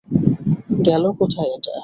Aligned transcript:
গেল 0.87 1.03
কোথায় 1.19 1.49
এটা? 1.55 1.75